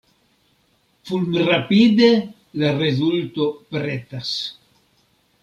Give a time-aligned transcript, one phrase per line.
[1.09, 2.07] Fulmrapide
[2.63, 4.35] la rezulto pretas.